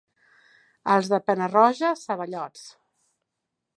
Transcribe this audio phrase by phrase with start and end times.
[0.93, 2.65] Els de Pena-roja, ceballots.